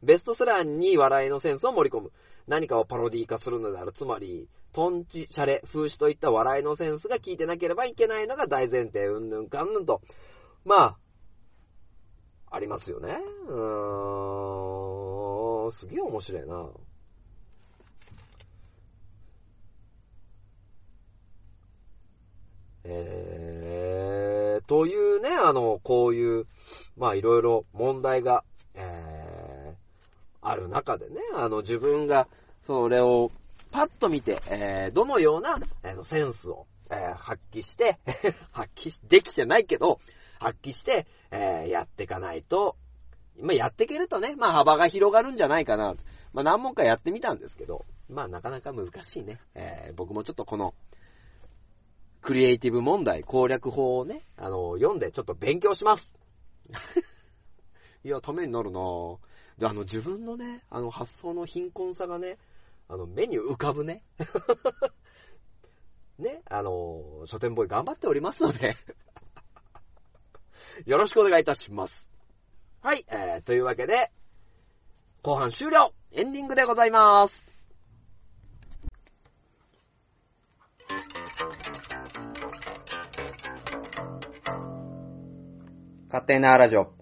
[0.02, 2.12] ベストセラーに笑いのセンスを盛り込む。
[2.46, 3.92] 何かをパロディ化するのである。
[3.92, 9.06] つまり、トンチ、シャレ、風刺といった笑いのセンスが効いてなければいけないのが大前提。
[9.06, 10.00] うんぬんかんぬんと。
[10.64, 10.96] ま
[12.50, 13.18] あ、ありますよね。
[13.46, 15.72] うーん。
[15.72, 16.68] すげえ面白いな。
[22.84, 26.46] えー、というね、あの、こういう、
[26.96, 28.44] まあいろいろ問題が、
[28.74, 29.19] えー、
[30.42, 32.28] ある中でね、あの、自分が、
[32.62, 33.30] それを、
[33.70, 37.98] パッと見て、えー、どのような、えーセンスを、えー発揮して、
[38.52, 40.00] 発揮しできてないけど、
[40.38, 42.76] 発揮して、えーやっていかないと、
[43.38, 45.94] まあ、やっていけるとね、まあ、幅が広がるんじゃないかな。
[46.32, 49.40] まあ、何問かやってみたんですけど、まあ、なかなか難しいね。
[49.54, 50.74] えー僕もちょっとこの、
[52.20, 56.18] クリエイティブ問題攻略法をね、あの、読んでちょっと勉強します。
[58.02, 59.18] いや、ためになるなぁ。
[59.58, 62.38] で、あの、自分のね、あの、発想の貧困さがね、
[62.88, 64.02] あの、目に浮かぶね。
[66.18, 68.76] ね、あの、書店ボーイ頑張っておりますので、
[70.86, 72.10] よろしくお願いいたします。
[72.82, 74.10] はい、えー、というわけで、
[75.22, 77.46] 後半終了エンディングでございます。
[86.08, 86.92] 勝手なラジオ。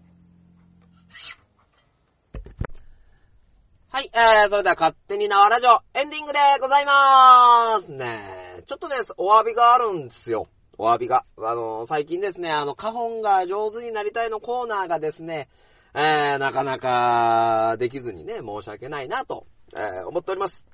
[3.88, 7.92] はい、えー、それでは勝手に縄ラジオ、エンディングでございまーす。
[7.92, 10.48] ねえちょっとね、お詫びがあるんですよ。
[10.76, 11.24] お詫びが。
[11.36, 15.48] あの、最近ですね、あの、花本が上手になりたいのコーナーがですね、
[15.94, 20.64] えー、なかなかできずにね、申し訳ないなと、えー思っております。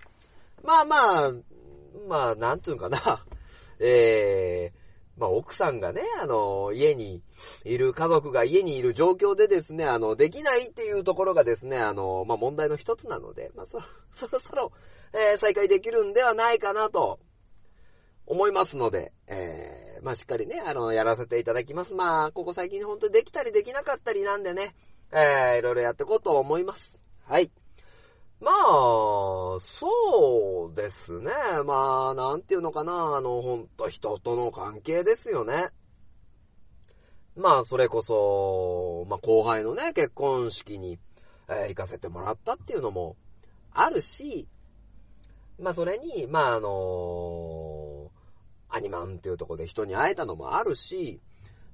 [0.62, 1.32] まあまあ、
[2.08, 2.98] まあ、なんつうんかな。
[3.78, 4.83] えー、
[5.16, 7.22] まあ奥さんがね、あの、家に
[7.64, 14.72] いる、家族が家にいる状況でですね、あの、できないっていうところがですね、あの、まあ問題の一つなので、まあそろ、 そろそろ、
[15.12, 17.20] えー再開できるんではないかなと、
[18.26, 21.94] 思いますので、えー、まあしっかりね、あの、やらせていただきます。
[21.94, 24.74] まあ、ここ最近本当にできたりできなかったりなんでね、
[25.12, 26.98] えー、いろいろやっていこうと思います。
[27.26, 27.50] はい。
[28.44, 31.32] まあ、そうですね。
[31.64, 33.16] まあ、なんていうのかな。
[33.16, 35.70] あの、ほんと人との関係ですよね。
[37.36, 40.98] まあ、それこそ、まあ、後輩のね、結婚式に、
[41.48, 43.16] えー行かせてもらったっていうのも
[43.72, 44.46] あるし、
[45.58, 48.10] まあ、それに、まあ、あの
[48.68, 51.20] アニマンっていうとこで人に会えたのもあるし、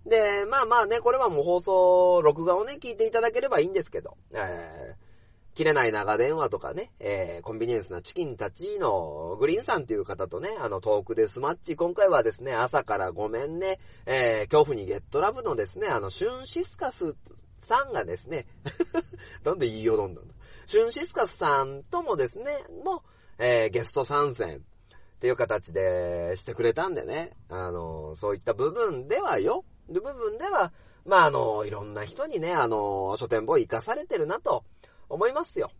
[0.07, 5.10] で、まあまあね、これはもう放送、録画をね、聞いていただければいいんですけど、えー、
[5.55, 17.16] 切れない長電話とかね、えー、コンビニエンスなチキンたちのグリーンさんっていう方とね、あの、トークでスマッチ、今回はですね、朝からごめんね、えー、恐怖にゲットラブのですね、あの、シュンシスカス
[17.62, 18.46] さんがですね、
[19.44, 20.34] なんで言いよどんだんだ。
[20.66, 23.03] シュンシスカスさんともですね、も、
[23.38, 30.72] えー、ゲスト参戦っていう形でしてくれたんでね、あの、そういった部分ではよ、部分では、
[31.05, 34.64] まあ、あの、いろんな人にね、あの、書店ボーイ活かされてるなと
[35.11, 35.71] 思いますよ。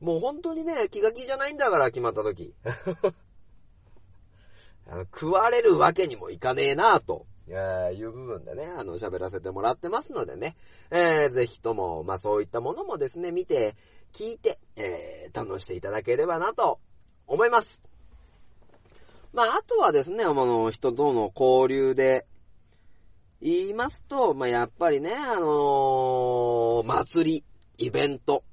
[0.00, 2.54] もう本当にね、気が気じゃないんだから、決まった時。
[4.88, 10.56] あの食われるわけにもいかねえなとえーいう部分でね、あの、喋らせてもらってますのでね、
[10.90, 13.76] えーぜひとも、まあそういったものもですね、見て、
[14.12, 16.80] 聞いて、えー楽していただければなと
[17.26, 17.82] 思います。
[19.32, 22.26] まあ、あとはですね、あの、人との交流で、
[23.42, 27.44] 言いますと、まあ、やっぱりね、あのー祭り、
[27.78, 28.44] イベント、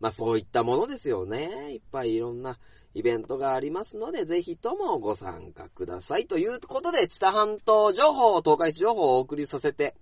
[0.00, 1.72] まあ、そういったものですよね。
[1.72, 2.58] いっぱいいろんな
[2.94, 6.26] イベントがありますので、ぜひともご参加ください。
[6.26, 9.94] ということで、知多半島情報、東海市情報をお送りさせて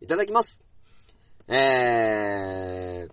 [0.00, 0.62] いただきます。
[1.48, 3.12] えー、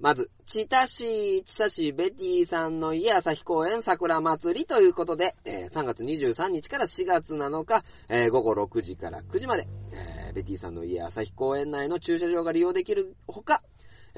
[0.00, 13.62] まず、千田市、千田市ベティさんの家朝日公園桜祭りということで、えー3月23日から4月7日、えー午後6時から9時まで、えーベティさんの家朝日公園内の駐車場が利用できるほか、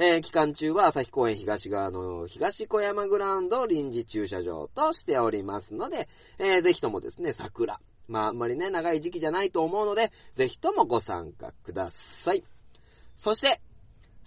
[0.02, 7.80] えー期間中は朝日公園東側の東小山グラウンド臨時駐車場としておりますので、えーぜひともですね、桜。
[8.08, 12.42] まあ、あんまりね、長い時期じゃないと思うので、ぜひともご参加ください。
[13.18, 13.60] そして、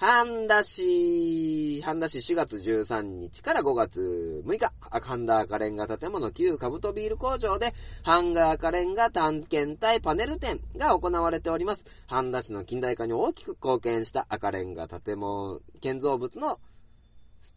[0.05, 7.73] 半田市、半田市4月13日から5月6日、ハンダ赤レンガ建物旧カブトビール工場で、
[8.03, 11.85] ハンガー赤レンガ探検隊パネル展が行われております。
[12.05, 16.59] 半田市の近代化に大きく貢献した赤レンガ建物建造物の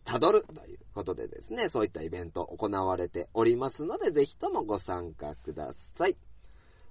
[0.05, 6.17] たどるということでですね、そういったイベント行われておりますので、ぜひともご参加ください。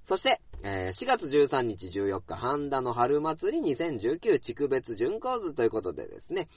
[0.06, 6.48] そして、えー4月13日14日、半田の春祭り2019地区別巡行図ということでですね、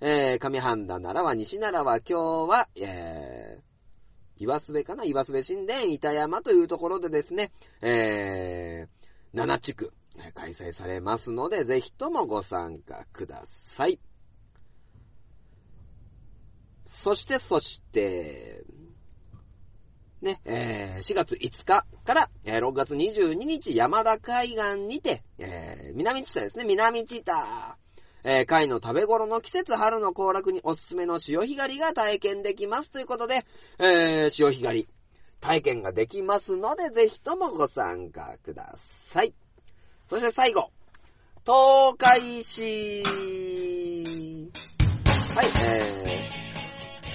[0.00, 5.04] えー上半田奈良は西奈良は今日は、えー、岩須部かな？
[5.04, 9.92] 岩須部神殿板山というところでですね、えー、7地区
[10.34, 14.00] 開催されますので、ぜひともご参加ください。
[16.86, 18.64] そして、そして、
[20.22, 27.76] ね、えー4月5日から、えー6月22日、山田海岸にて、えー南知多ですね、南知多、
[28.24, 33.44] えー貝の食べ頃の季節春の行楽におすすめの潮干狩りが体験できますということで、
[33.78, 34.88] えー潮干狩り、
[35.40, 38.76] 体験ができますので、ぜひともご参加くだ
[39.10, 39.34] さい。
[40.08, 40.70] そして最後、
[41.46, 43.02] 東海市、
[45.34, 46.07] はい、えー、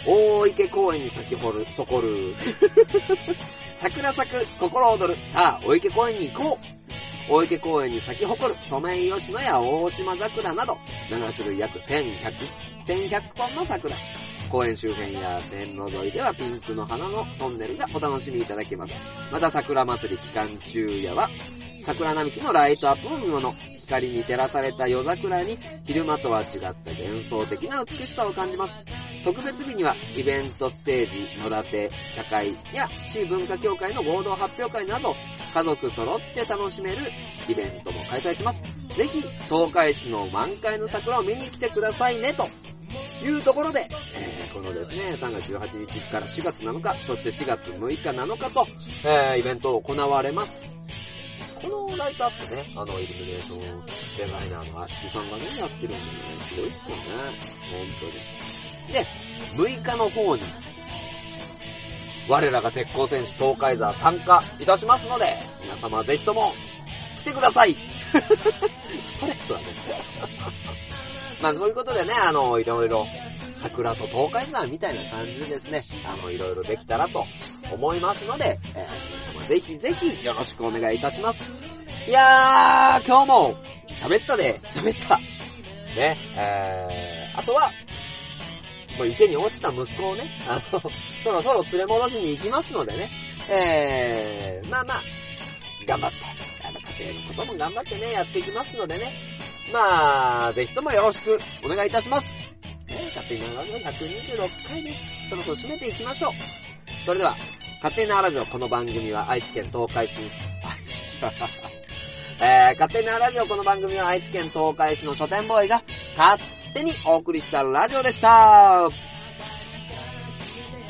[0.06, 2.34] 大池公園に咲きほる、そこる、
[3.76, 5.18] 桜咲く、心躍る。
[5.30, 6.74] さあ、大池公園に行こう
[7.30, 10.78] 大池公園に咲き誇るソメイヨシノや大島桜など、
[11.10, 12.18] 7種類約1100、
[12.86, 13.96] 1100本の桜。
[14.52, 18.94] 公園周辺や線路沿いではピンクの花のトンネルがお楽しみいただけます。
[19.32, 21.30] また桜祭り期間中夜は、
[21.84, 23.54] 桜並木のライトアップも見物。
[23.84, 28.74] 光に照らされた夜桜に昼間とは違った幻想的な美しさを感じます。
[29.24, 35.14] 特別日にはイベントステージ、野立て、茶会や市文化協会の合同発表会など、
[35.54, 37.12] 家族揃って楽しめる
[37.50, 38.62] イベントも開催します。
[38.96, 42.48] ぜひ、東海市の満開の桜を見に来てくださいね、と
[43.24, 48.68] いうところで、えーこのですね、3月18日から4月7日、そして4月6日7日と、
[49.04, 50.54] えーイベントを行われます。
[51.64, 53.86] このライトアップね、あの、イルミネーション
[54.18, 56.02] デザイナーの足木さんがね、やってるんでね、
[56.42, 57.04] すごいっすよね。
[57.72, 58.94] 本当に。
[58.94, 59.08] で、
[59.56, 60.44] 6日の方に、
[62.28, 66.54] 我らが鉄鋼選手東海座参加いたしますので、皆様ぜひとも
[67.18, 67.78] 来てください
[68.12, 69.66] ストレートだね。
[71.42, 73.06] まあそういうことでね、あの、いろいろ
[73.58, 77.26] 桜と東海座みたいな感じでですね、あの、いろいろできたらと
[77.72, 81.44] 思いますので、えーぜひぜひよろしくお願いいたします。
[82.08, 83.56] いやー、今日も
[83.88, 85.18] 喋ったで、喋った。
[85.18, 87.72] ね、えー、あとは、
[88.98, 90.82] もう池に落ちた息子をね、あの、
[91.24, 93.12] そろそろ連れ戻しに行きますのでね、
[93.50, 95.02] えー、まあまあ、
[95.86, 96.18] 頑張って、
[96.66, 99.14] あの、家庭のことも頑張ってね、やっていきますのでね、
[99.74, 102.32] まあ、ぜひともよろしくお願いいたします。
[102.36, 105.30] ね、勝手に長野126回です。
[105.30, 106.32] そろそろ締めていきましょう。
[107.08, 107.36] それでは、
[107.82, 110.28] 勝手なラジオ、この番組は愛知県東海市、愛
[110.86, 111.02] 知
[112.44, 115.82] えー、勝手なラジオ、この番組は愛知県東海市の書店ボーイが
[116.16, 116.44] 勝
[116.76, 118.90] 手にお送りしたラジオでした。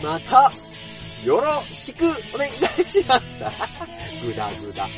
[0.04, 0.52] また、
[1.24, 2.52] よろしくお願い
[2.86, 3.34] します。
[4.26, 4.90] ぐだぐだ。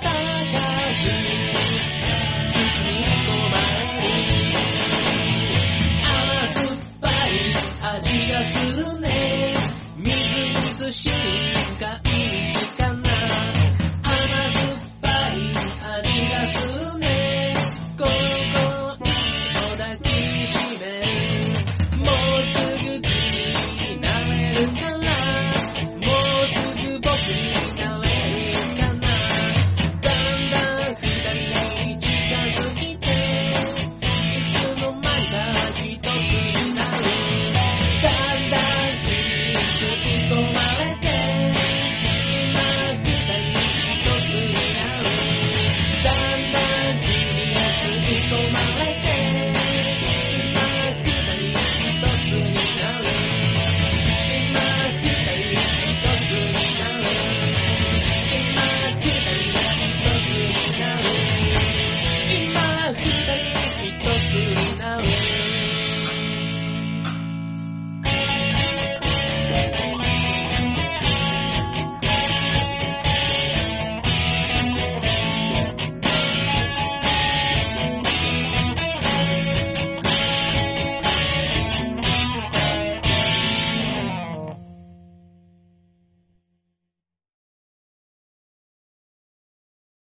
[0.00, 1.57] 戦う